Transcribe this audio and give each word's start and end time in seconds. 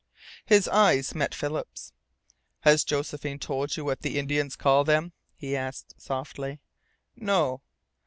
His 0.47 0.67
eyes 0.67 1.13
met 1.13 1.35
Philip's. 1.35 1.93
"Has 2.61 2.83
Josephine 2.83 3.37
told 3.37 3.77
you 3.77 3.85
what 3.85 4.01
the 4.01 4.17
Indians 4.17 4.55
call 4.55 4.83
them?" 4.83 5.13
he 5.35 5.55
asked 5.55 5.93
softly. 6.01 6.59
"No." 7.15 7.61